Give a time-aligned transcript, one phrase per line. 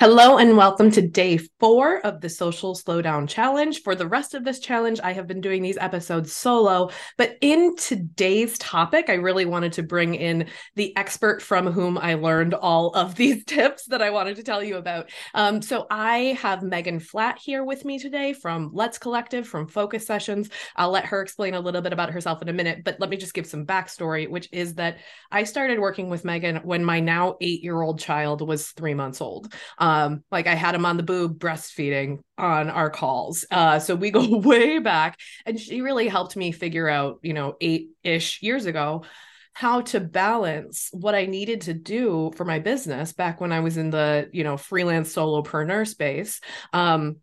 [0.00, 3.80] Hello and welcome to day four of the Social Slowdown Challenge.
[3.82, 7.76] For the rest of this challenge, I have been doing these episodes solo, but in
[7.76, 12.90] today's topic, I really wanted to bring in the expert from whom I learned all
[12.90, 15.10] of these tips that I wanted to tell you about.
[15.32, 20.04] Um, so I have Megan Flatt here with me today from Let's Collective, from Focus
[20.04, 20.50] Sessions.
[20.74, 23.16] I'll let her explain a little bit about herself in a minute, but let me
[23.16, 24.98] just give some backstory, which is that
[25.30, 29.20] I started working with Megan when my now eight year old child was three months
[29.20, 29.54] old.
[29.84, 33.44] Um, like I had him on the boob breastfeeding on our calls.
[33.50, 37.56] Uh, so we go way back, and she really helped me figure out, you know,
[37.60, 39.04] eight ish years ago
[39.52, 43.76] how to balance what I needed to do for my business back when I was
[43.76, 46.40] in the, you know, freelance solopreneur space.
[46.72, 47.16] Um,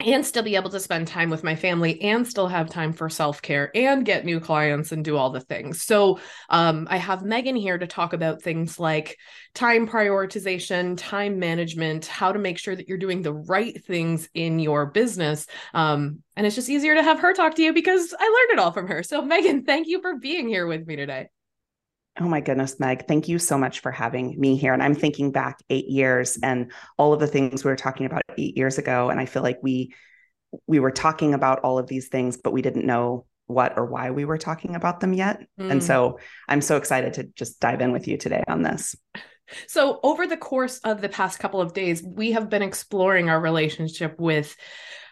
[0.00, 3.08] and still be able to spend time with my family and still have time for
[3.08, 5.82] self-care and get new clients and do all the things.
[5.82, 9.16] So um, i have megan here to talk about things like
[9.54, 14.60] time prioritization time management how to make sure that you're doing the right things in
[14.60, 15.46] your business.
[15.74, 18.62] Um, and it's just easier to have her talk to you because i learned it
[18.62, 19.02] all from her.
[19.02, 21.28] So megan thank you for being here with me today
[22.20, 24.72] Oh my goodness, Meg, thank you so much for having me here.
[24.72, 28.22] And I'm thinking back eight years and all of the things we were talking about
[28.36, 29.10] eight years ago.
[29.10, 29.94] And I feel like we
[30.66, 34.10] we were talking about all of these things, but we didn't know what or why
[34.10, 35.40] we were talking about them yet.
[35.60, 35.72] Mm.
[35.72, 38.96] And so I'm so excited to just dive in with you today on this.
[39.66, 43.40] So, over the course of the past couple of days, we have been exploring our
[43.40, 44.54] relationship with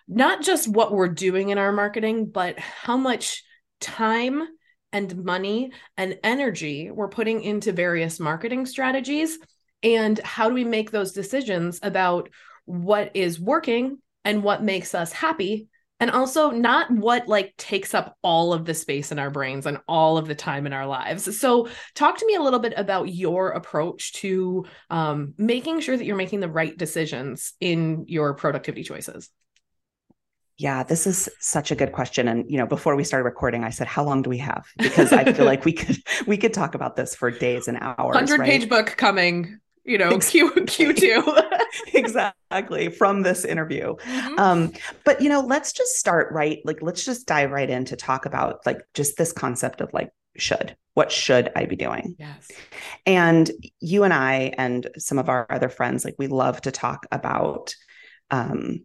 [0.09, 3.43] not just what we're doing in our marketing, but how much
[3.81, 4.47] time
[4.92, 9.39] and money and energy we're putting into various marketing strategies.
[9.83, 12.31] And how do we make those decisions about
[12.65, 15.69] what is working and what makes us happy?
[15.98, 19.78] And also not what like takes up all of the space in our brains and
[19.89, 21.39] all of the time in our lives.
[21.39, 26.05] So talk to me a little bit about your approach to um, making sure that
[26.05, 29.31] you're making the right decisions in your productivity choices
[30.59, 32.29] yeah, this is such a good question.
[32.29, 35.12] And you know, before we started recording, I said, "How long do we have?" Because
[35.12, 38.17] I feel like we could we could talk about this for days and hours.
[38.17, 38.50] Hundred right?
[38.50, 39.59] page book coming.
[39.84, 41.39] You know, Q Q two.
[41.93, 43.97] exactly from this interview.
[43.97, 44.39] Mm-hmm.
[44.39, 44.72] Um,
[45.05, 46.61] but you know, let's just start right.
[46.65, 50.11] Like, let's just dive right in to talk about like just this concept of like
[50.38, 52.50] should what should i be doing yes
[53.06, 53.50] and
[53.81, 57.75] you and i and some of our other friends like we love to talk about
[58.31, 58.81] um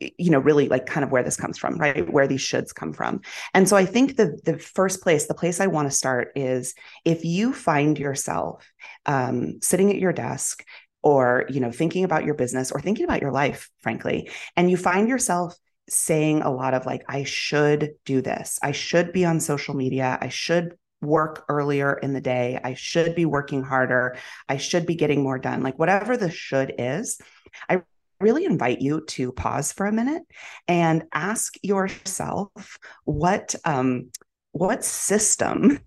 [0.00, 2.10] you know really like kind of where this comes from right?
[2.10, 3.20] Where these shoulds come from.
[3.54, 6.74] And so i think the the first place the place i want to start is
[7.04, 8.70] if you find yourself
[9.06, 10.64] um, sitting at your desk
[11.02, 14.76] or you know thinking about your business or thinking about your life frankly and you
[14.76, 15.54] find yourself
[15.88, 18.58] saying a lot of like i should do this.
[18.62, 20.18] I should be on social media.
[20.20, 22.58] I should work earlier in the day.
[22.62, 24.16] I should be working harder.
[24.48, 25.62] I should be getting more done.
[25.62, 27.20] Like whatever the should is
[27.68, 27.80] i
[28.20, 30.22] really invite you to pause for a minute
[30.66, 34.10] and ask yourself what um,
[34.52, 35.80] what system,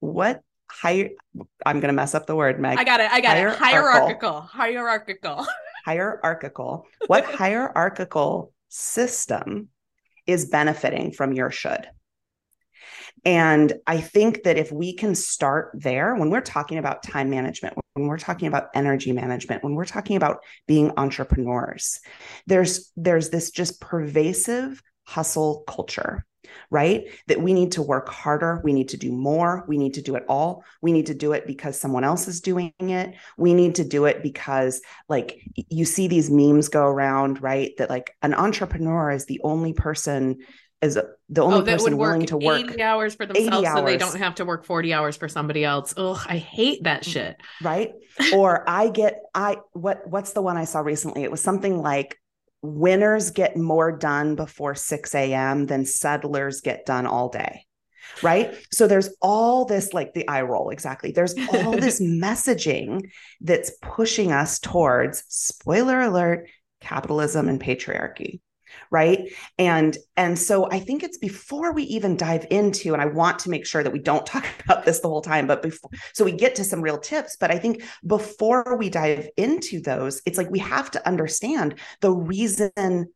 [0.00, 0.40] what
[0.70, 1.10] higher
[1.64, 2.78] I'm going to mess up the word, Meg.
[2.78, 3.10] I got it.
[3.10, 3.56] I got it.
[3.56, 4.40] Hierarchical.
[4.40, 5.46] Hierarchical.
[5.84, 6.86] hierarchical.
[7.06, 9.68] What hierarchical system
[10.26, 11.88] is benefiting from your should?
[13.24, 17.76] And I think that if we can start there, when we're talking about time management,
[17.94, 22.00] when we're talking about energy management, when we're talking about being entrepreneurs,
[22.46, 26.26] there's there's this just pervasive hustle culture
[26.70, 27.04] right?
[27.26, 30.14] That we need to work harder, we need to do more, we need to do
[30.14, 30.62] it all.
[30.82, 33.14] We need to do it because someone else is doing it.
[33.38, 37.72] We need to do it because like you see these memes go around, right?
[37.78, 40.36] That like an entrepreneur is the only person
[40.84, 43.78] is the only oh, that person willing to work 80 hours for themselves hours.
[43.78, 45.94] so they don't have to work 40 hours for somebody else.
[45.96, 47.36] Oh, I hate that mm, shit.
[47.62, 47.92] Right?
[48.32, 51.24] or I get I what what's the one I saw recently?
[51.24, 52.18] It was something like
[52.62, 55.66] winners get more done before 6 a.m.
[55.66, 57.66] than settlers get done all day.
[58.22, 58.54] Right.
[58.70, 61.12] So there's all this, like the eye roll, exactly.
[61.12, 66.48] There's all this messaging that's pushing us towards, spoiler alert,
[66.80, 68.40] capitalism and patriarchy
[68.90, 69.30] right?
[69.58, 73.50] And and so i think it's before we even dive into and i want to
[73.50, 76.32] make sure that we don't talk about this the whole time but before so we
[76.32, 80.50] get to some real tips but i think before we dive into those it's like
[80.50, 83.06] we have to understand the reason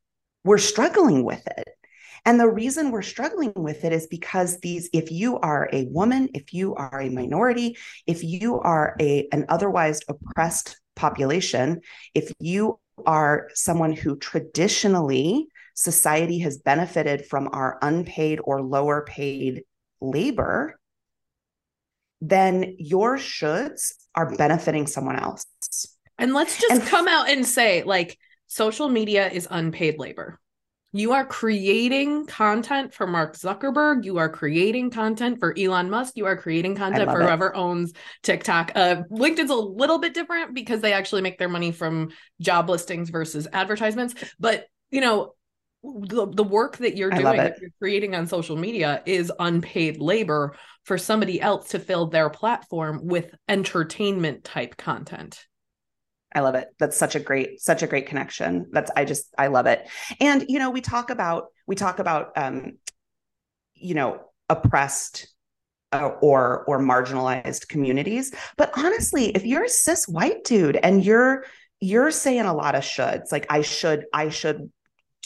[0.45, 1.69] we're struggling with it.
[2.25, 6.31] And the reason we're struggling with it is because these, if you are a woman,
[6.35, 7.77] if you are a minority,
[8.07, 11.81] if you are a an otherwise oppressed population,
[12.15, 19.63] if you are someone who traditionally society has benefited from our unpaid or lower paid
[20.01, 20.79] labor,
[22.21, 25.47] then your shoulds are benefiting someone else.
[26.19, 28.19] And let's just And- come out and say, like,
[28.49, 30.41] social media is unpaid labor.
[30.93, 34.05] You are creating content for Mark Zuckerberg.
[34.05, 36.15] You are creating content for Elon Musk.
[36.17, 37.25] You are creating content for it.
[37.25, 37.93] whoever owns
[38.23, 38.73] TikTok.
[38.75, 43.11] Uh, LinkedIn's a little bit different because they actually make their money from job listings
[43.11, 44.15] versus advertisements.
[44.41, 45.35] But, you know,
[45.83, 50.57] the, the work that you're doing, that you're creating on social media is unpaid labor
[50.85, 55.47] for somebody else to fill their platform with entertainment type content.
[56.35, 56.69] I love it.
[56.79, 58.67] That's such a great, such a great connection.
[58.71, 59.89] That's I just I love it.
[60.21, 62.79] And you know, we talk about we talk about um,
[63.75, 65.29] you know, oppressed
[65.93, 68.35] uh, or or marginalized communities.
[68.57, 71.45] But honestly, if you're a cis white dude and you're
[71.81, 74.71] you're saying a lot of shoulds, like I should, I should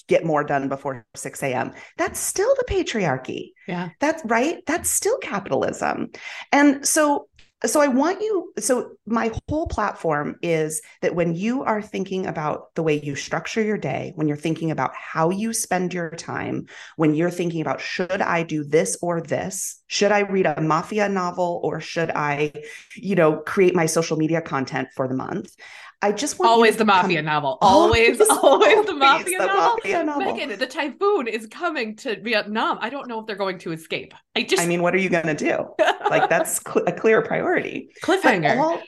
[0.09, 1.73] get more done before 6 a.m.
[1.97, 3.53] That's still the patriarchy.
[3.67, 3.91] Yeah.
[4.01, 4.59] That's right.
[4.67, 6.11] That's still capitalism.
[6.51, 7.29] And so
[7.65, 12.75] so I want you so my whole platform is that when you are thinking about
[12.75, 16.67] the way you structure your day, when you're thinking about how you spend your time,
[16.97, 19.83] when you're thinking about should I do this or this?
[19.87, 22.53] Should I read a mafia novel or should I,
[22.97, 25.55] you know, create my social media content for the month?
[26.03, 27.59] I just want always the come- mafia novel.
[27.63, 29.77] Always, always, the mafia the novel.
[29.77, 30.35] mafia novel.
[30.35, 32.79] Megan, the typhoon is coming to Vietnam.
[32.81, 34.13] I don't know if they're going to escape.
[34.35, 35.69] I just I mean, what are you going to do?
[36.11, 37.91] Like that's cl- a clear priority.
[38.03, 38.57] Cliffhanger.
[38.59, 38.83] all,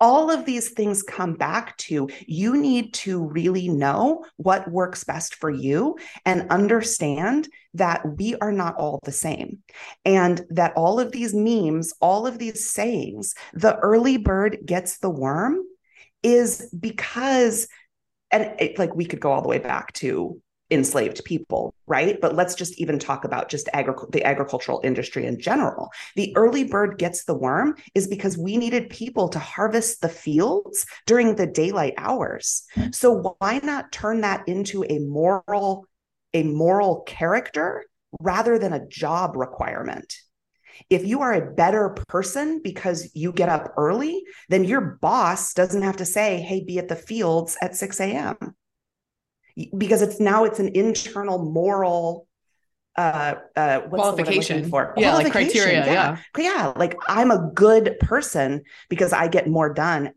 [0.00, 5.34] all of these things come back to you need to really know what works best
[5.34, 9.58] for you and understand that we are not all the same.
[10.04, 15.10] And that all of these memes, all of these sayings, the early bird gets the
[15.10, 15.62] worm
[16.22, 17.68] is because,
[18.30, 20.40] and it, like we could go all the way back to
[20.70, 22.20] enslaved people, right?
[22.20, 25.90] But let's just even talk about just agri- the agricultural industry in general.
[26.16, 30.86] The early bird gets the worm is because we needed people to harvest the fields
[31.06, 32.62] during the daylight hours.
[32.92, 35.86] So why not turn that into a moral
[36.32, 37.84] a moral character
[38.20, 40.14] rather than a job requirement?
[40.88, 45.82] If you are a better person because you get up early, then your boss doesn't
[45.82, 48.36] have to say, "Hey, be at the fields at 6 a.m."
[49.76, 52.26] Because it's now it's an internal moral
[52.96, 54.70] uh uh what's the word I'm looking Qualification.
[54.70, 56.16] for Yeah, like criteria, yeah.
[56.36, 60.10] yeah like i'm a good person because i get more done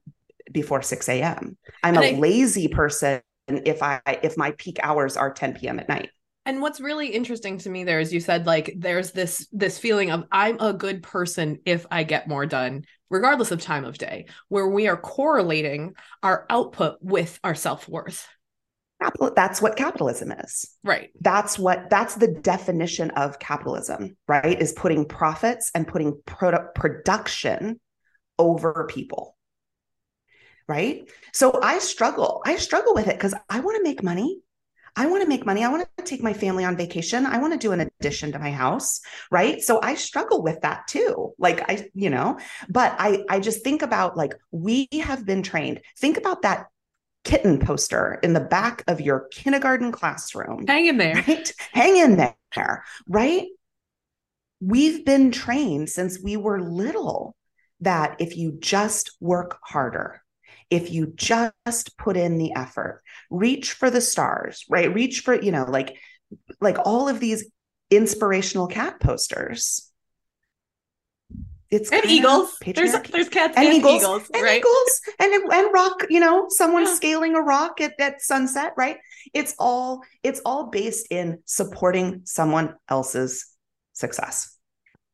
[0.52, 5.18] before 6 a.m i'm And a I- lazy person if i if my peak hours
[5.18, 6.10] are 10 p.m at night
[6.46, 10.12] And what's really interesting to me there is you said like there's this this feeling
[10.12, 14.26] of I'm a good person if I get more done regardless of time of day
[14.50, 18.28] where we are correlating our output with our self-worth.
[19.36, 20.70] That's what capitalism is.
[20.84, 21.12] Right.
[21.20, 24.62] that's what that's the definition of capitalism right?
[24.62, 27.80] Is putting profits and putting product production
[28.38, 29.38] over people.
[30.68, 31.10] Right?
[31.34, 34.42] So i struggle i struggle with it because i want to make money
[34.96, 37.54] i want to make money i want to take my family on vacation i want
[37.54, 39.00] to do an addition to my house
[39.32, 42.38] right so i struggle with that too like i you know
[42.70, 46.68] but i i just think about like we have been trained think about that
[47.24, 51.16] kitten poster in the back of your kindergarten classroom Hang in there.
[51.16, 51.54] right?
[51.72, 53.48] Hang in there, right?
[54.60, 57.36] We've been trained since we were little
[57.82, 60.22] that if you just work harder,
[60.74, 64.94] if you just put in the effort, reach for the stars, right?
[64.94, 65.98] Reach for, you know, like
[66.60, 67.46] like all of these
[67.90, 69.90] inspirational cat posters.
[71.70, 72.56] It's And eagles.
[72.66, 74.58] There's there's cats and and, eagles, eagles, and right?
[74.62, 76.94] eagles and and rock you know someone Yeah.
[76.94, 78.98] scaling a rock at, at sunset right
[79.34, 83.48] it's all it's all based in supporting someone else's
[83.94, 84.56] success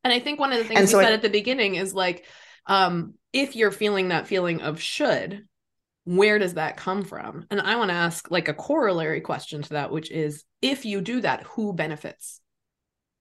[0.04, 1.76] And I think one of the things And you so said I- at the beginning
[1.76, 2.26] is like,
[2.66, 5.46] um, if you're feeling that feeling of should,
[6.16, 7.46] where does that come from?
[7.50, 11.00] And I want to ask like a corollary question to that, which is if you
[11.00, 12.40] do that, who benefits?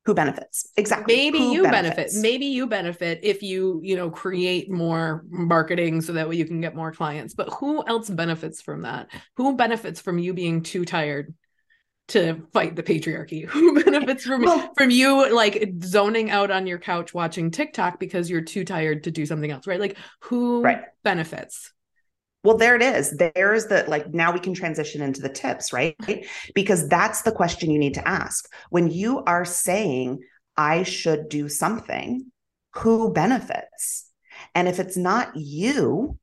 [0.05, 2.13] who benefits exactly Maybe Who you benefits?
[2.13, 2.22] benefit.
[2.22, 6.62] Maybe you benefit if you, you know, create more marketing so that way you can
[6.62, 7.36] get more clients.
[7.36, 9.10] But who else benefits from that?
[9.36, 11.36] Who benefits from you being too tired
[12.08, 13.46] to fight the patriarchy?
[13.50, 18.31] Who benefits from Well- from you like zoning out on your couch watching TikTok because
[18.31, 19.79] you're too tired to do something else, right?
[19.81, 20.81] Like who Right.
[21.03, 21.72] benefits?
[22.43, 23.17] Well, there it is.
[23.17, 25.96] There's the like now we can transition into the tips, right?
[26.55, 28.48] Because that's the question you need to ask.
[28.69, 30.19] When you are saying,
[30.55, 32.31] I should do something,
[32.75, 34.10] who benefits?
[34.55, 36.17] And if it's not you,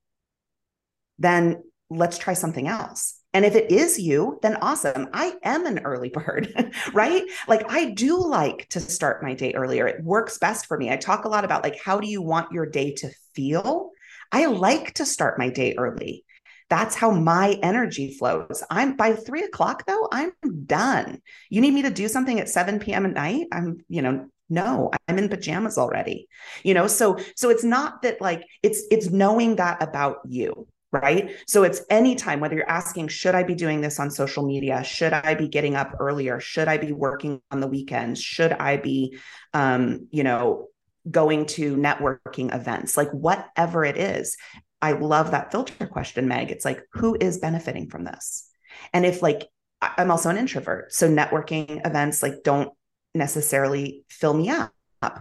[1.19, 3.21] then let's try something else.
[3.35, 5.09] And if it is you, then awesome.
[5.13, 7.25] I am an early bird, right?
[7.47, 9.87] Like I do like to start my day earlier.
[9.87, 10.91] It works best for me.
[10.91, 13.91] I talk a lot about like how do you want your day to feel?
[14.33, 16.25] I like to start my day early
[16.69, 18.63] That's how my energy flows.
[18.71, 20.33] I'm by three o'clock though, I'm
[20.67, 21.21] done.
[21.49, 23.07] You need me to do something at 7 p.m.
[23.07, 23.47] at night.
[23.53, 26.29] I'm, you know, no, I'm in pajamas already.
[26.65, 31.33] You know, so so it's not that like it's it's knowing that about you right?
[31.47, 34.83] So it's anytime, whether you're asking, should I be doing this on social media?
[34.85, 36.41] Should I be getting up earlier?
[36.41, 38.23] Should I be working on the weekends?
[38.23, 39.19] Should I be,
[39.53, 40.69] um, you know,
[41.11, 42.97] going to networking events?
[42.97, 44.37] Like whatever it is.
[44.83, 46.51] I love that filter question, Meg.
[46.51, 48.49] It's like, who is benefiting from this?
[48.93, 49.49] And if like,
[49.81, 50.93] I'm also an introvert.
[50.93, 52.73] So networking events like don't
[53.15, 54.73] necessarily fill me up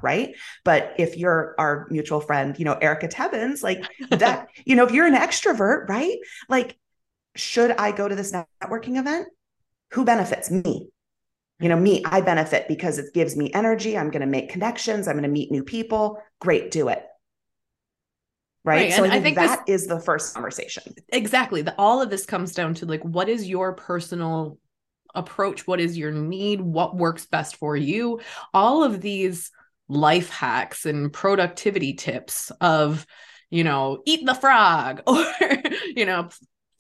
[0.01, 0.36] right?
[0.63, 4.92] But if you're our mutual friend, you know, Erica Tebbins, like that, you know, if
[4.92, 6.18] you're an extrovert, right?
[6.50, 6.77] Like,
[7.36, 9.27] should I go to this networking event?
[9.92, 10.50] Who benefits?
[10.50, 10.88] Me.
[11.59, 13.97] You know, me, I benefit because it gives me energy.
[13.97, 15.07] I'm going to make connections.
[15.07, 16.21] I'm going to meet new people.
[16.39, 17.05] Great, do it.
[18.65, 18.89] Right.
[18.89, 18.93] right.
[18.93, 20.95] So I think, I think that this, is the first conversation.
[21.09, 21.62] Exactly.
[21.62, 24.57] The, all of this comes down to like, what is your personal
[25.13, 25.65] approach?
[25.65, 26.62] What is your need?
[26.62, 28.21] What works best for you?
[28.53, 29.51] All of these
[29.88, 33.05] life hacks and productivity tips of,
[33.50, 35.25] you know, eat the frog or,
[35.95, 36.29] you know,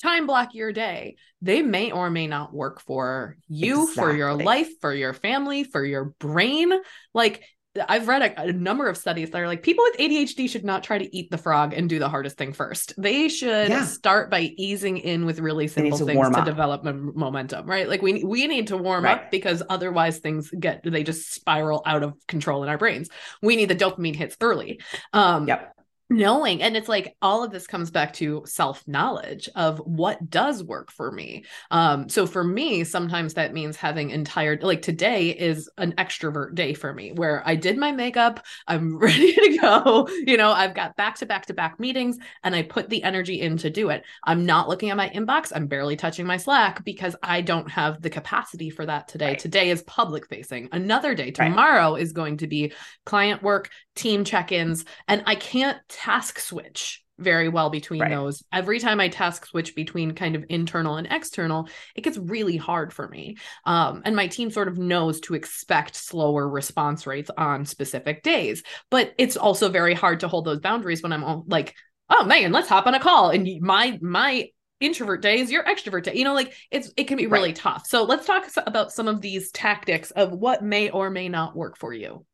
[0.01, 1.15] time block your day.
[1.41, 4.03] They may or may not work for you, exactly.
[4.03, 6.71] for your life, for your family, for your brain.
[7.13, 7.43] Like
[7.87, 10.83] I've read a, a, number of studies that are like people with ADHD should not
[10.83, 12.93] try to eat the frog and do the hardest thing first.
[12.97, 13.85] They should yeah.
[13.85, 17.87] start by easing in with really simple to things to develop m- momentum, right?
[17.87, 19.17] Like we we need to warm right.
[19.17, 23.09] up because otherwise things get they just spiral out of control in our brains.
[23.41, 24.79] We need the dopamine hits early.
[25.13, 25.74] Um, yep
[26.09, 30.63] knowing and it's like all of this comes back to self knowledge of what does
[30.63, 35.67] work for me um so for me sometimes that means having entire like today is
[35.79, 40.37] an extrovert day for me where i did my makeup i'm ready to go you
[40.37, 43.57] know i've got back to back to back meetings and i put the energy in
[43.57, 47.15] to do it i'm not looking at my inbox i'm barely touching my slack because
[47.23, 49.39] i don't have the capacity for that today right.
[49.39, 52.01] today is public facing another day tomorrow right.
[52.03, 52.71] is going to be
[53.07, 58.11] client work team check-ins and i can't task switch very well between right.
[58.11, 58.43] those.
[58.51, 62.91] Every time I task switch between kind of internal and external, it gets really hard
[62.91, 63.37] for me.
[63.63, 68.63] Um, and my team sort of knows to expect slower response rates on specific days.
[68.91, 71.73] But it's also very hard to hold those boundaries when I'm all like,
[72.09, 73.29] oh man, let's hop on a call.
[73.29, 74.49] And my my
[74.81, 76.15] introvert day is your extrovert day.
[76.15, 77.55] You know, like it's it can be really right.
[77.55, 77.87] tough.
[77.87, 81.77] So let's talk about some of these tactics of what may or may not work
[81.77, 82.25] for you.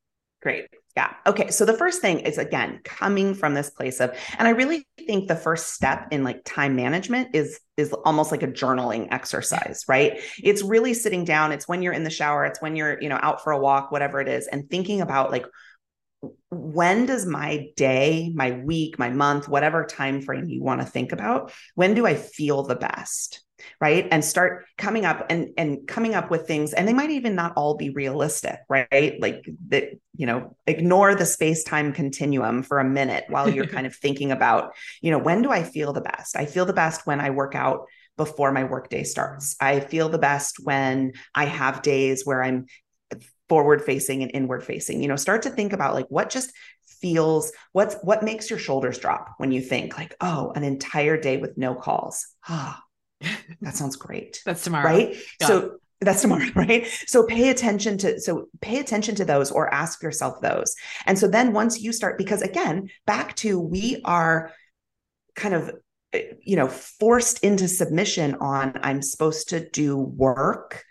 [0.41, 0.65] Great.
[0.95, 1.13] Yeah.
[1.25, 1.49] Okay.
[1.51, 5.27] So the first thing is again coming from this place of, and I really think
[5.27, 10.19] the first step in like time management is is almost like a journaling exercise, right?
[10.43, 11.53] It's really sitting down.
[11.53, 12.45] It's when you're in the shower.
[12.45, 15.31] It's when you're you know out for a walk, whatever it is, and thinking about
[15.31, 15.45] like
[16.49, 21.11] when does my day, my week, my month, whatever time frame you want to think
[21.11, 23.41] about, when do I feel the best?
[23.79, 24.07] Right?
[24.11, 26.73] And start coming up and and coming up with things.
[26.73, 29.19] And they might even not all be realistic right?
[29.19, 33.87] Like that you know ignore the space time continuum for a minute while you're kind
[33.87, 36.35] of thinking about you know when do i feel the best?
[36.35, 37.85] I feel the best when i work out
[38.17, 39.55] before my workday starts.
[39.59, 42.65] I feel the best when i have days where i'm
[43.49, 45.01] forward facing and inward facing.
[45.01, 46.53] You know start to think about like what just
[46.85, 51.37] feels what's what makes your shoulders drop when you think like oh an entire day
[51.37, 52.27] with no calls.
[52.47, 52.81] Ah
[53.61, 54.41] that sounds great.
[54.45, 54.85] That's tomorrow.
[54.85, 55.15] Right.
[55.41, 56.87] So that's tomorrow, right?
[57.05, 60.75] So pay attention to so pay attention to those or ask yourself those.
[61.05, 64.51] And so then once you start because again, back to we are
[65.35, 65.71] kind of
[66.13, 70.83] eh, you know forced into submission on I'm supposed to do work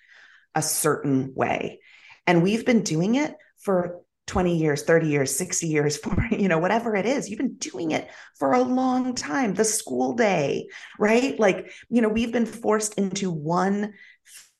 [0.54, 1.80] a certain way.
[2.26, 6.58] And we've been doing it for 20 years 30 years 60 years for you know
[6.58, 8.08] whatever it is you've been doing it
[8.38, 10.68] for a long time the school day
[10.98, 11.38] right?
[11.38, 13.94] Like you know we've been forced into one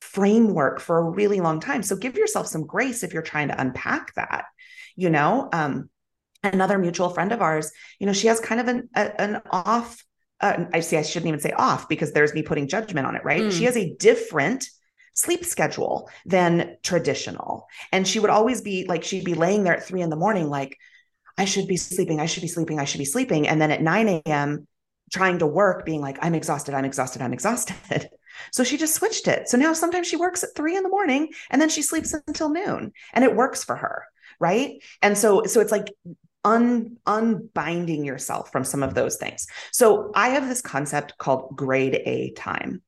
[0.01, 1.85] framework for a really long time.
[1.85, 4.47] So give yourself some grace if you're trying to unpack that
[4.97, 5.49] you know?
[5.53, 5.89] Um
[6.43, 10.03] another mutual friend of ours you know she has kind of an a, an off
[10.41, 13.23] uh, I see I shouldn't even say off because there's me putting judgment on it
[13.25, 13.43] right?
[13.43, 13.53] Mm.
[13.53, 14.67] she has a different
[15.21, 17.67] sleep schedule than traditional.
[17.93, 20.49] And she would always be like, she'd be laying there at three in the morning,
[20.49, 20.77] like,
[21.39, 23.49] I should be sleeping, I should be sleeping, I should be sleeping.
[23.49, 24.67] And then at 9 a.m.,
[25.13, 28.09] trying to work, being like, I'm exhausted, I'm exhausted, I'm exhausted.
[28.53, 29.49] So she just switched it.
[29.49, 32.49] So now sometimes she works at three in the morning and then she sleeps until
[32.49, 34.05] noon and it works for her.
[34.39, 34.83] Right.
[35.03, 35.93] And so, so it's like
[36.45, 39.47] un, unbinding yourself from some of those things.
[39.73, 42.83] So I have this concept called grade A time.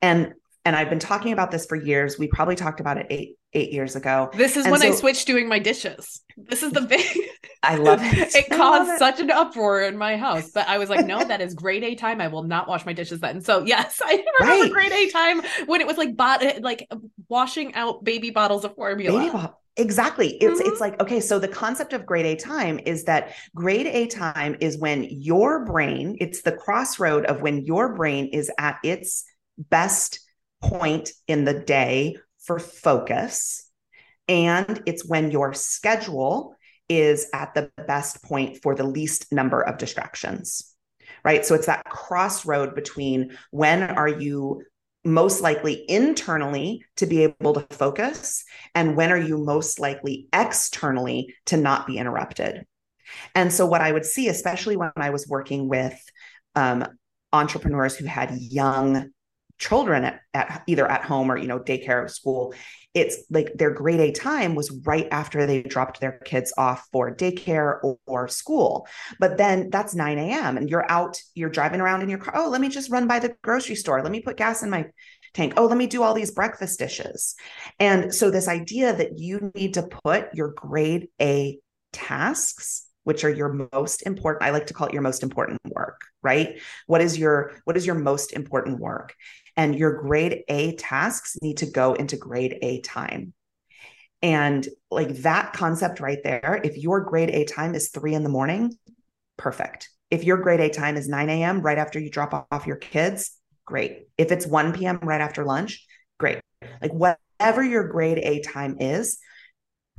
[0.00, 0.34] And
[0.66, 2.18] and I've been talking about this for years.
[2.18, 4.28] We probably talked about it eight eight years ago.
[4.34, 6.20] This is And when I switched doing my dishes.
[6.36, 7.06] This is the big
[7.62, 8.34] I love it.
[8.34, 8.98] it I caused it.
[8.98, 10.50] such an uproar in my house.
[10.50, 12.20] But I was like, no, that is grade A time.
[12.20, 13.40] I will not wash my dishes then.
[13.40, 14.72] So yes, I remember Right.
[14.72, 16.86] grade A time when it was like bot like
[17.28, 19.54] washing out baby bottles of formula.
[19.78, 20.36] Exactly.
[20.38, 20.68] It's Mhm.
[20.72, 24.56] it's like okay, so the concept of grade A time is that grade A time
[24.60, 29.24] is when your brain, it's the crossroad of when your brain is at its
[29.58, 30.20] best
[30.62, 33.66] point in the day for focus
[34.28, 36.56] and it's when your schedule
[36.88, 40.72] is at the best point for the least number of distractions.
[41.24, 41.44] Right?
[41.44, 44.62] So it's that crossroad between when are you
[45.04, 48.44] most likely internally to be able to focus
[48.74, 52.66] and when are you most likely externally to not be interrupted
[53.32, 55.96] and so what i would see especially when i was working with
[56.56, 56.84] um,
[57.32, 59.12] entrepreneurs who had young
[59.58, 62.54] children at, at either at home or you know daycare or school
[62.96, 67.14] it's like their grade a time was right after they dropped their kids off for
[67.14, 68.88] daycare or, or school.
[69.20, 72.48] But then that's 9 a.m and you're out you're driving around in your car oh
[72.48, 74.02] let me just run by the grocery store.
[74.02, 74.86] Let me put gas in my
[75.34, 75.54] tank.
[75.58, 77.34] Oh let me do all these breakfast dishes.
[77.78, 81.58] And so this idea that you need to put your grade a
[81.92, 86.00] tasks which are your most important i like to call it your most important work
[86.26, 86.60] right?
[86.86, 89.14] What is your what is your most important work?
[89.56, 93.32] And your grade a tasks need to go into grade a time.
[94.22, 98.28] And like that concept right there if your grade a time is three in the
[98.28, 98.76] morning
[99.36, 99.88] perfect.
[100.10, 103.32] If your grade a time is 9 a.m right after you drop off your kids
[103.64, 104.08] great.
[104.18, 105.86] If it's 1 p.m right after lunch
[106.18, 106.40] great.
[106.82, 109.18] Like whatever your grade a time is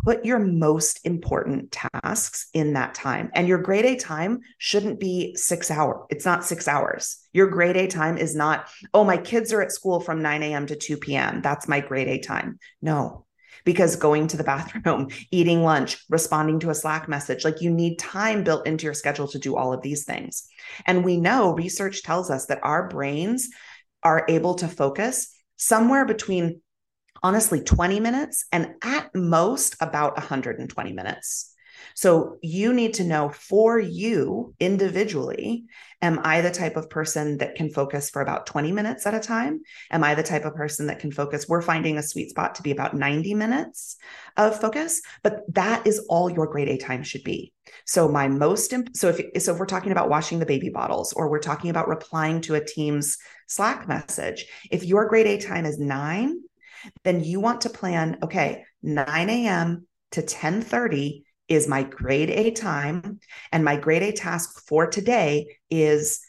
[0.04, 3.30] put your most important tasks in that time.
[3.34, 6.06] And your grade A time shouldn't be six hours.
[6.10, 7.18] It's not six hours.
[7.34, 10.68] Your grade A time is not, oh, my kids are at school from 9 a.m.
[10.68, 11.42] to 2 p.m.
[11.42, 12.60] That's my grade A time.
[12.82, 13.26] No,
[13.66, 18.00] because going to the bathroom, eating lunch, responding to a Slack message, like you need
[18.00, 20.48] time built into your schedule to do all of these things.
[20.86, 23.50] And we know research tells us that our brains
[24.04, 26.62] are able to focus somewhere between
[27.24, 31.54] honestly 20 minutes and at most about 120 minutes.
[31.94, 35.66] So you need to know for you individually
[36.02, 39.20] am I the type of person that can focus for about 20 minutes at a
[39.20, 39.62] time?
[39.90, 41.48] Am I the type of person that can focus?
[41.48, 43.98] We're finding a sweet spot to be about 90 minutes
[44.36, 47.52] of focus, but that is all your grade A time should be.
[47.86, 51.14] So my most imp- so if so if we're talking about washing the baby bottles
[51.14, 55.66] or we're talking about replying to a team's Slack message, if your grade A time
[55.66, 56.42] is 9,
[57.04, 63.20] then you want to plan okay 9 a.m to 10.30 is my grade a time.
[63.52, 66.20] And my grade a task for today is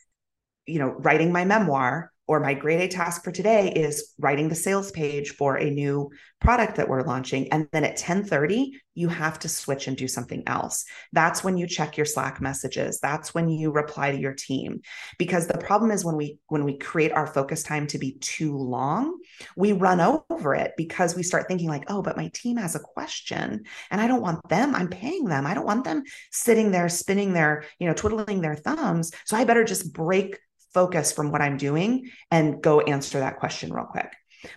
[0.67, 4.55] you know writing my memoir or my grade A task for today is writing the
[4.55, 6.11] sales page for a new
[6.41, 7.51] product that we're launching.
[7.53, 10.85] And then at 10:30, you have to switch and do something else.
[11.13, 13.01] That's when you check your Slack messages.
[13.01, 14.83] That's when you reply to your team.
[15.19, 18.57] Because the problem is when we when we create our focus time to be too
[18.57, 19.19] long,
[19.57, 22.81] we run over it because we start thinking like, oh, but my team has a
[22.81, 25.47] question and I don't want them, I'm paying them.
[25.47, 29.13] I don't want them sitting there spinning their, you know, twiddling their thumbs.
[29.25, 30.39] So I better just break
[30.79, 34.13] focus from what I'm doing and go answer that question real quick.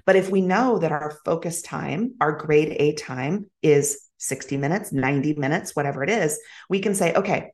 [0.05, 4.91] But if we know that our focus time, our grade A time is 60 minutes,
[4.91, 7.49] 90 minutes, whatever it is, we can say, okay,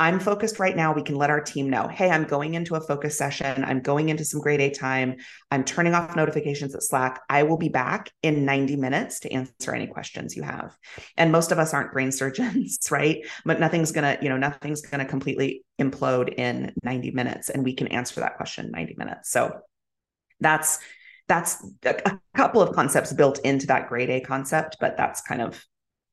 [0.00, 0.94] I'm focused right now.
[0.94, 3.62] We can let our team know, hey, I'm going into a focus session.
[3.62, 5.16] I'm going into some grade A time.
[5.50, 7.20] I'm turning off notifications at Slack.
[7.28, 10.74] I will be back in 90 minutes to answer any questions you have.
[11.18, 13.26] And most of us aren't brain surgeons, right?
[13.44, 17.50] But nothing's going to, you know, nothing's going to completely implode in 90 minutes.
[17.50, 19.30] And we can answer that question in 90 minutes.
[19.30, 19.60] So
[20.40, 20.78] that's,
[21.28, 25.62] that's a couple of concepts built into that grade A concept, but that's kind of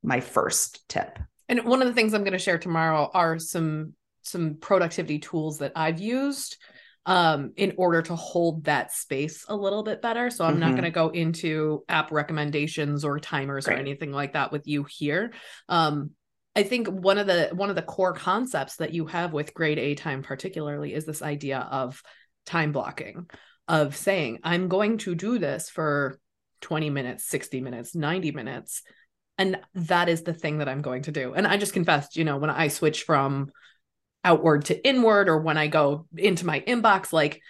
[0.04, 1.18] my first tip.
[1.50, 5.60] And one of the things I'm going to share tomorrow are some some productivity tools
[5.60, 6.58] that I've used
[7.06, 10.30] um, in order to hold that space a little bit better.
[10.30, 10.76] So I'm not Mhm.
[10.76, 15.32] going to go into app recommendations or timers or anything like that with you here.
[15.70, 16.12] Um,
[16.58, 19.80] I think one of the one of the core concepts that you have with grade
[19.80, 22.02] A time particularly is this idea of
[22.46, 23.30] time blocking
[23.70, 26.20] of saying I'm going to do this for
[26.62, 28.82] 20 minutes, 60 minutes, 90 minutes
[29.38, 31.34] and that is the thing that I'm going to do.
[31.34, 33.52] And I just confessed, you know, when I switch from
[34.24, 37.42] outward to inward or when I go into my inbox, like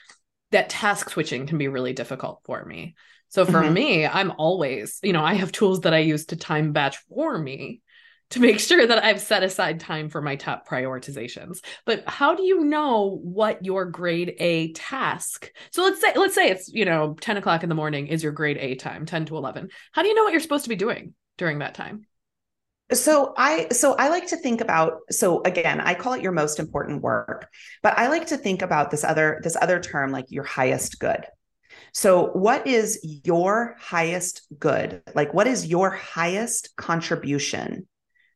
[0.52, 2.96] that task switching can be really difficult for me.
[3.30, 3.74] So for Mhm.
[3.74, 7.38] me, I'm always, you know, I have tools that I use to time batch for
[7.38, 7.82] me
[8.30, 11.60] to make sure that I've set aside time for my top prioritizations.
[11.86, 15.52] But how do you know what your grade A task?
[15.72, 18.34] So let's say let's say it's you know 10 o'clock in the morning is your
[18.34, 19.70] grade A time, 10 to 11.
[19.94, 22.06] How do you know what you're supposed to be doing during that time?
[22.94, 26.58] So I so I like to think about so again I call it your most
[26.58, 27.50] important work
[27.84, 31.26] but I like to think about this other this other term like your highest good.
[31.92, 35.02] So what is your highest good?
[35.16, 37.88] Like what is your highest contribution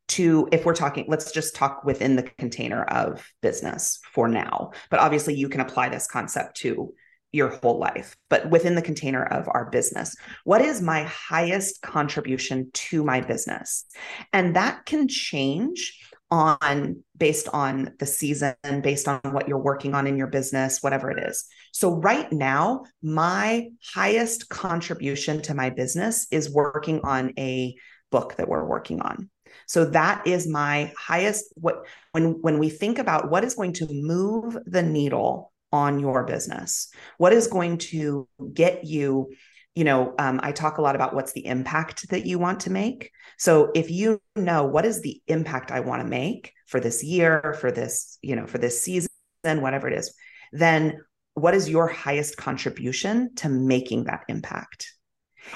[0.08, 4.72] to if we're talking let's just talk within the container of business for now.
[4.90, 6.92] But obviously you can apply this concept to
[7.32, 10.14] your whole life, but within the container of our business.
[10.44, 13.86] What is my highest contribution to my business?
[14.32, 15.98] And that can change
[16.30, 21.10] on based on the season, based on what you're working on in your business, whatever
[21.10, 21.46] it is.
[21.72, 27.74] So, right now, my highest contribution to my business is working on a
[28.10, 29.30] book that we're working on.
[29.66, 33.86] So that is my highest what when when we think about what is going to
[33.90, 36.88] move the needle on your business?
[37.18, 39.32] What is going to get you?
[39.74, 42.70] You know, um, I talk a lot about what's the impact that you want to
[42.70, 43.10] make.
[43.38, 47.56] So if you know what is the impact I want to make for this year,
[47.58, 49.08] for this, you know, for this season,
[49.44, 50.14] whatever it is,
[50.52, 51.00] then
[51.34, 54.92] what is your highest contribution to making that impact?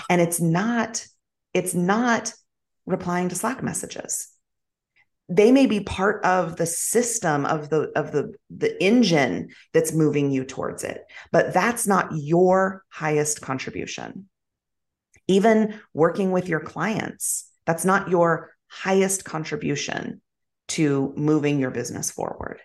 [0.09, 1.07] And it's not,
[1.53, 2.33] it's not
[2.87, 4.29] replying to Slack messages
[5.29, 10.31] they may be part of the system of the of the the engine that's moving
[10.31, 14.29] you towards it but that's not your highest contribution.
[15.29, 20.21] Even working with your clients that's not your highest contribution
[20.69, 22.61] to moving your business forward.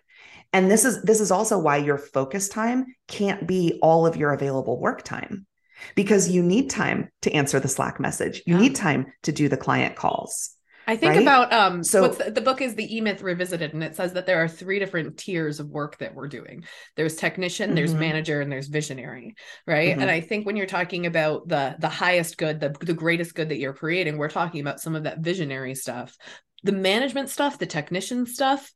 [0.53, 4.33] And this is this is also why your focus time can't be all of your
[4.33, 5.47] available work time
[5.95, 8.43] because you need time to answer the slack message.
[8.45, 8.61] You yeah.
[8.61, 10.55] need time to do the client calls
[10.87, 11.21] I think right?
[11.21, 14.43] about um so the, the, book is the E-Myth Revisited, and it says that there
[14.43, 16.63] are three different tiers of work that we're doing.
[16.95, 17.75] There's technician, mm-hmm.
[17.75, 19.35] there's manager, and there's visionary,
[19.67, 19.91] right?
[19.91, 20.01] Mm-hmm.
[20.01, 23.49] And I think when you're talking about the the highest good, the the greatest good
[23.49, 26.15] that you're creating, we're talking about some of that visionary stuff.
[26.63, 28.71] The management stuff, the technician stuff,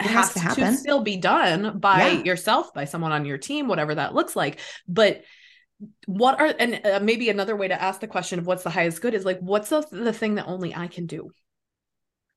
[0.00, 2.22] it has, has to, to, still be done by yeah.
[2.24, 4.60] yourself, by someone on your team, whatever that looks like.
[4.88, 5.22] But
[6.06, 9.00] what are and uh, maybe another way to ask the question of what's the highest
[9.00, 11.30] good is like what's the, the thing that only I can do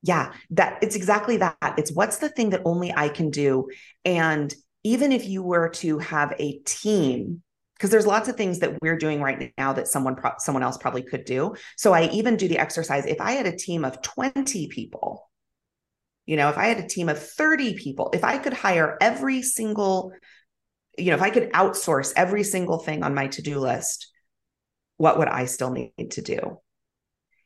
[0.04, 1.56] yeah, that it's exactly that.
[1.78, 3.70] It's what's the thing that only I can do.
[4.04, 7.42] And even if you were to have a team,
[7.74, 10.76] because there's lots of things that we're doing right now that someone pro- someone else
[10.76, 11.54] probably could do.
[11.78, 15.30] So I even do the exercise if I had a team of 20 people,
[16.26, 19.40] you know, if I had a team of 30 people, if I could hire every
[19.40, 20.12] single
[20.98, 24.12] you know, if I could outsource every single thing on my to-do list,
[24.96, 26.60] what would I still need to do?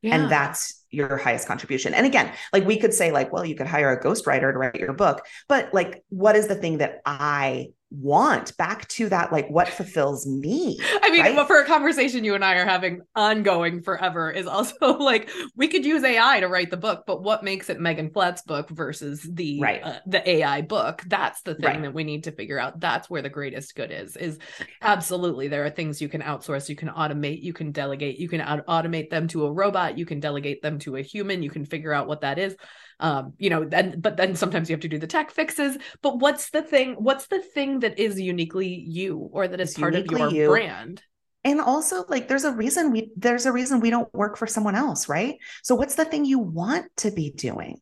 [0.03, 0.17] Yeah.
[0.17, 1.95] And that's your highest contribution.
[1.95, 4.77] And again, like we could say, like, well, you could hire a ghostwriter to write
[4.77, 9.49] your book, but like, what is the thing that I want back to that like
[9.49, 11.47] what fulfills me i mean right?
[11.47, 15.87] for a conversation you and i are having ongoing forever is also like we could
[15.87, 19.59] use ai to write the book but what makes it megan flatt's book versus the
[19.61, 19.83] right.
[19.83, 21.83] Uh, the ai book that's the thing right.
[21.83, 24.39] that we need to figure out that's where the greatest good is is
[24.83, 28.41] absolutely there are things you can outsource you can automate you can delegate you can
[28.41, 31.95] automate them to a robot you can delegate them to a human you can figure
[31.95, 32.55] out what that is
[33.01, 35.77] um you know then but then sometimes you have to do the tech fixes.
[36.03, 39.79] But what's the thing what's the thing that is uniquely you or that is it's
[39.79, 40.49] part of your you.
[40.49, 41.03] brand?
[41.45, 44.75] And also like there's a reason we there's a reason we don't work for someone
[44.75, 45.37] else right?
[45.63, 47.81] So what's the thing you want to be doing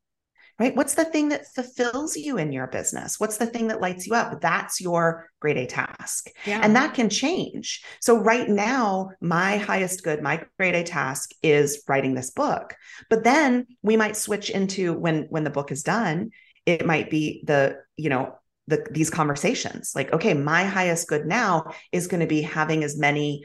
[0.59, 0.75] right?
[0.75, 3.21] What's the thing that fulfills you in your business?
[3.21, 4.41] What's the thing that lights you up?
[4.41, 6.29] That's your grade A task.
[6.45, 6.61] Yeah.
[6.63, 7.83] And that can change.
[8.01, 12.75] So, right now, my highest good, my grade A task is writing this book.
[13.11, 16.31] But then we might switch into when when the book is done,
[16.65, 18.35] it might be the, you know,
[18.69, 22.99] the, these conversations like okay my highest good now is going to be having as
[22.99, 23.45] many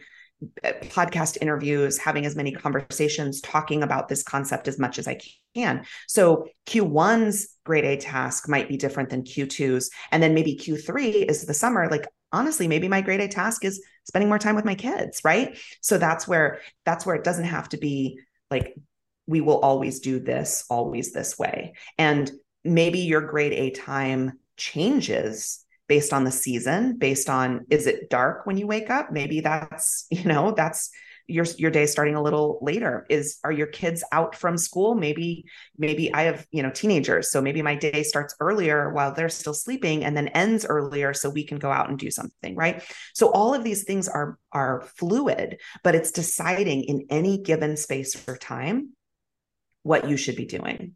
[0.64, 5.20] podcast interviews, having as many conversations, talking about this concept as much as I
[5.56, 5.86] can.
[6.08, 9.92] So Q1's grade A task might be different than Q2's.
[10.12, 11.88] And then maybe Q3 is the summer.
[11.90, 15.58] Like, honestly, maybe my grade A task is spending more time with my kids, right?
[15.82, 18.76] So that's where that's where it doesn't have to be like
[19.28, 21.74] we will always do this, always this way.
[21.98, 22.30] And
[22.64, 28.46] maybe your grade A time changes based on the season, based on is it dark
[28.46, 29.12] when you wake up?
[29.12, 30.90] Maybe that's, you know, that's
[31.28, 33.06] your your day starting a little later.
[33.10, 34.96] Is are your kids out from school?
[34.96, 35.44] Maybe
[35.78, 39.54] maybe i have you know teenagers so maybe my day starts earlier while they're still
[39.54, 42.82] sleeping and then ends earlier so we can go out and do something right?
[43.14, 48.16] So all of these things are are fluid but it's deciding in any given space
[48.30, 48.94] or time
[49.84, 50.96] what you should be doing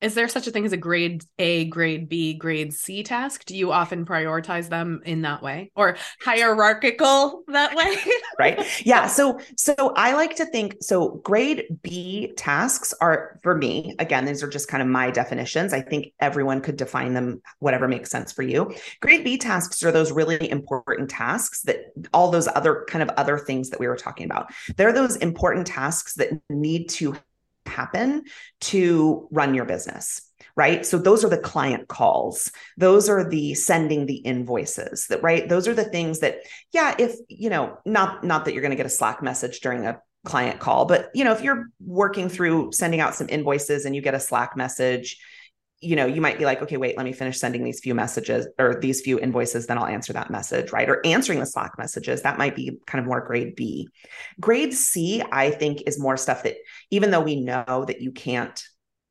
[0.00, 3.44] is there such a thing as a grade A, grade B, grade C task?
[3.46, 7.96] Do you often prioritize them in that way or hierarchical that way?
[8.38, 8.86] right.
[8.86, 9.06] Yeah.
[9.06, 14.42] So so I like to think so grade B tasks are for me, again, these
[14.42, 15.72] are just kind of my definitions.
[15.72, 18.74] I think everyone could define them whatever makes sense for you.
[19.00, 23.38] Grade B tasks are those really important tasks that all those other kind of other
[23.38, 24.52] things that we were talking about.
[24.76, 27.16] They're those important tasks that need to
[27.68, 28.24] happen
[28.62, 30.22] to run your business
[30.56, 30.86] right?
[30.86, 32.50] So those are the client calls.
[32.78, 35.46] Those are the sending the invoices that right?
[35.46, 36.38] Those are the things that
[36.72, 39.86] yeah if you know not not that you're going to get a slack message during
[39.86, 43.94] a client call but you know if you're working through sending out some invoices and
[43.94, 45.18] you get a slack message
[45.80, 48.48] you know, you might be like, okay, wait, let me finish sending these few messages
[48.58, 50.88] or these few invoices, then I'll answer that message, right?
[50.88, 52.22] Or answering the Slack messages.
[52.22, 53.88] That might be kind of more grade B.
[54.40, 56.56] Grade C, I think, is more stuff that
[56.90, 58.62] even though we know that you can't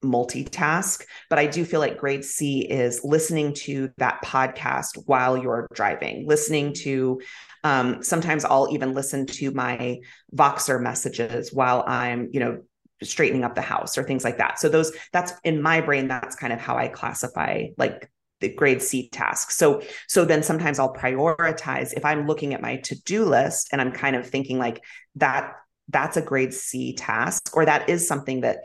[0.04, 5.68] multitask, but I do feel like grade C is listening to that podcast while you're
[5.74, 7.22] driving, listening to
[7.64, 10.00] um, sometimes I'll even listen to my
[10.36, 12.62] Voxer messages while I'm, you know,
[13.04, 14.60] straightening up the house or things like that.
[14.60, 18.10] So those that's in my brain that's kind of how I classify like
[18.42, 19.58] the grade C tasks.
[19.58, 23.92] So so then sometimes I'll prioritize if I'm looking at my to-do list and I'm
[23.92, 24.84] kind of thinking like
[25.16, 25.54] that
[25.90, 28.60] that's a grade C task or that is something that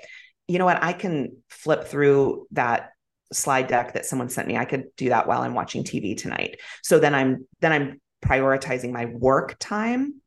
[0.49, 2.91] you know what I can flip through that
[3.33, 4.57] slide deck that someone sent me.
[4.57, 6.59] I could do that while I'm watching TV tonight.
[6.83, 10.21] So then I'm then I'm prioritizing my work time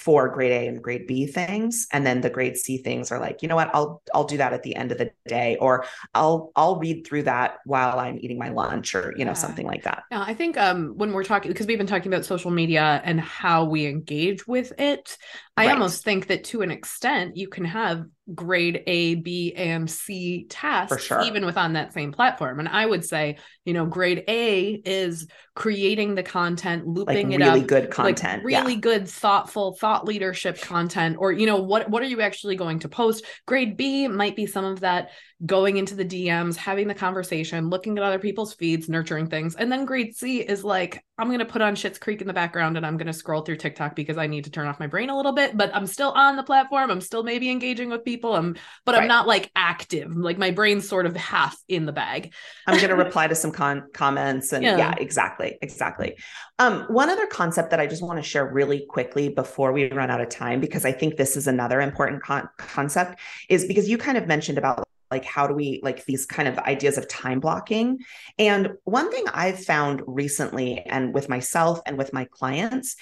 [0.00, 3.42] for grade A and grade B things and then the grade C things are like
[3.42, 5.84] you know what I'll I'll do that at the end of the day or
[6.14, 9.34] I'll I'll read through that while I'm eating my lunch or you know yeah.
[9.34, 10.04] something like that.
[10.10, 13.20] Yeah, I think um when we're talking because we've been talking about social media and
[13.20, 15.18] how we engage with it,
[15.60, 15.72] I right.
[15.72, 21.04] almost think that to an extent you can have grade A, B, and C tasks,
[21.04, 21.20] sure.
[21.20, 22.60] even within that same platform.
[22.60, 27.44] And I would say, you know, grade A is creating the content, looping like it
[27.44, 28.80] really up, good content, like really yeah.
[28.80, 32.88] good, thoughtful, thought leadership content, or you know, what what are you actually going to
[32.88, 33.26] post?
[33.46, 35.10] Grade B might be some of that
[35.46, 39.54] going into the DMs, having the conversation, looking at other people's feeds, nurturing things.
[39.54, 42.34] And then grade C is like, I'm going to put on Schitt's Creek in the
[42.34, 44.86] background and I'm going to scroll through TikTok because I need to turn off my
[44.86, 46.90] brain a little bit, but I'm still on the platform.
[46.90, 48.36] I'm still maybe engaging with people.
[48.36, 49.02] I'm, but right.
[49.02, 50.14] I'm not like active.
[50.14, 52.34] Like my brain's sort of half in the bag.
[52.66, 54.76] I'm going to reply to some con- comments and yeah.
[54.76, 55.58] yeah, exactly.
[55.62, 56.16] Exactly.
[56.58, 60.10] Um, one other concept that I just want to share really quickly before we run
[60.10, 63.96] out of time, because I think this is another important con- concept is because you
[63.96, 67.40] kind of mentioned about like how do we like these kind of ideas of time
[67.40, 67.98] blocking?
[68.38, 72.96] And one thing i've found recently and with myself and with my clients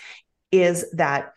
[0.51, 1.33] is that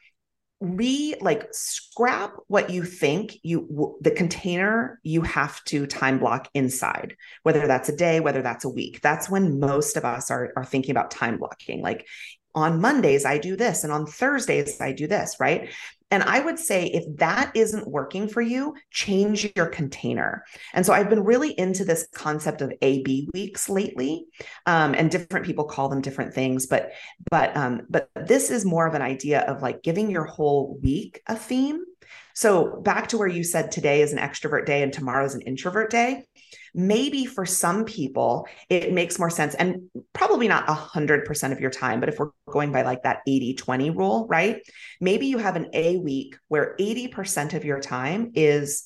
[0.62, 7.16] re like scrap what you think you the container you have to time block inside
[7.42, 9.02] whether that's a day whether that's a week.
[9.02, 11.82] That's when most of us are are thinking about time blocking.
[11.82, 12.08] Like
[12.56, 15.70] on mondays i do this and on thursdays i do this right
[16.12, 20.44] and I would say if that isn't working for you, change your container.
[20.74, 24.26] And so I've been really into this concept of AB weeks lately,
[24.66, 26.68] um, and different people call them different things.
[26.68, 26.92] But
[27.30, 31.22] but um, but this is more of an idea of like giving your whole week
[31.28, 31.86] a theme.
[32.34, 35.42] So back to where you said today is an extrovert day and tomorrow is an
[35.42, 36.26] introvert day
[36.74, 42.00] maybe for some people it makes more sense and probably not 100% of your time
[42.00, 44.62] but if we're going by like that 80 20 rule right?
[45.00, 48.84] Maybe you have an a week where 80% of your time is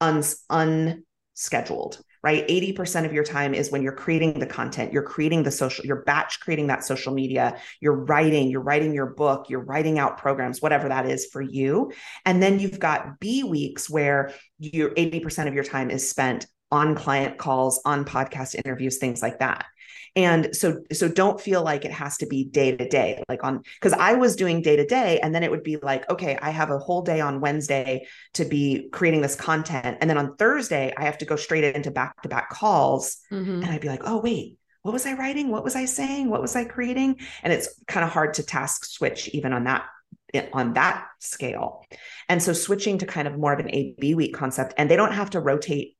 [0.00, 2.48] un- unscheduled right?
[2.48, 6.02] 80% of your time is when you're creating the content you're creating the social you're
[6.02, 10.60] batch creating that social media you're writing you're writing your book you're writing out programs
[10.60, 11.92] whatever that is for you.
[12.24, 16.94] And then you've got b weeks where your 80% of your time is spent on
[16.94, 19.66] client calls, on podcast interviews, things like that.
[20.16, 23.62] And so so don't feel like it has to be day to day like on
[23.80, 26.50] cuz I was doing day to day and then it would be like okay, I
[26.50, 30.92] have a whole day on Wednesday to be creating this content and then on Thursday
[30.96, 33.62] I have to go straight into back to back calls mm-hmm.
[33.62, 35.50] and I'd be like, "Oh, wait, what was I writing?
[35.50, 36.30] What was I saying?
[36.30, 39.84] What was I creating?" And it's kind of hard to task switch even on that
[40.52, 41.84] on that scale.
[42.28, 45.12] And so switching to kind of more of an AB week concept and they don't
[45.12, 45.96] have to rotate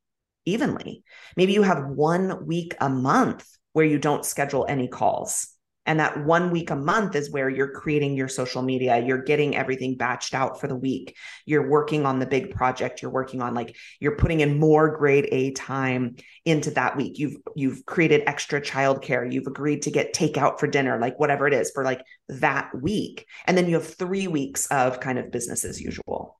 [0.48, 1.02] evenly.
[1.36, 5.48] Maybe you have one week a month where you don't schedule any calls.
[5.86, 9.56] And that one week a month is where you're creating your social media, you're getting
[9.56, 11.16] everything batched out for the week.
[11.46, 15.28] You're working on the big project you're working on like you're putting in more grade
[15.32, 17.18] A time into that week.
[17.18, 21.54] You've you've created extra childcare, you've agreed to get takeout for dinner, like whatever it
[21.54, 23.26] is for like that week.
[23.46, 26.38] And then you have 3 weeks of kind of business as usual.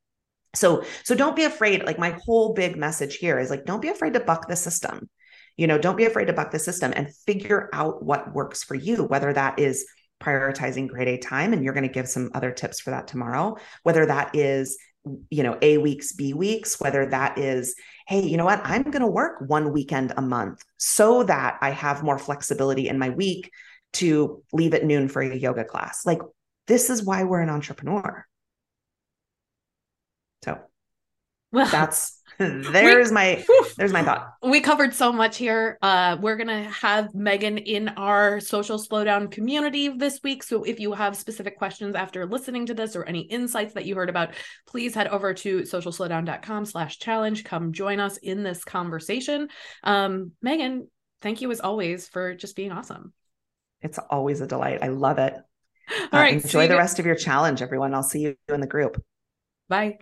[0.55, 1.85] So so don't be afraid.
[1.85, 5.09] Like my whole big message here is like don't be afraid to buck the system.
[5.57, 8.75] You know, don't be afraid to buck the system and figure out what works for
[8.77, 9.87] you, whether that is
[10.21, 13.57] prioritizing grade A time and you're going to give some other tips for that tomorrow,
[13.83, 14.79] whether that is
[15.31, 17.75] you know A weeks, B weeks, whether that is
[18.07, 18.61] hey, you know what?
[18.65, 22.99] I'm going to work one weekend a month so that I have more flexibility in
[22.99, 23.51] my week
[23.95, 26.07] to leave at noon for a yoga class.
[26.07, 26.21] Like
[26.69, 28.27] this is why we're an entrepreneur.
[30.45, 30.59] So
[31.53, 33.45] well, that's there's we, my
[33.77, 34.35] there's my thought.
[34.43, 35.77] We covered so much here.
[35.83, 40.45] Uh we're gonna have megan in our social slowdown community this week.
[40.45, 43.97] So if you have specific questions after listening to this or any insights that you
[43.97, 44.35] heard about
[44.69, 47.43] please head over to socialslowdown.com slash challenge.
[47.43, 49.49] Come join us in this conversation.
[49.83, 50.87] Um megan
[51.23, 53.13] thank you as always for just being awesome.
[53.81, 54.79] It's always a delight.
[54.81, 55.35] I love it.
[55.35, 57.95] All uh, right enjoy the rest of your challenge everyone.
[57.95, 59.03] I'll see you in the group.
[59.69, 59.97] Bye